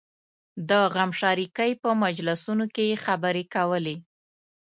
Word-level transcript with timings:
د 0.69 0.71
غمشریکۍ 0.95 1.71
په 1.81 1.89
مجلسونو 2.03 2.65
کې 2.73 2.83
یې 2.89 2.97
خبرې 3.05 3.43
کولې. 3.53 3.95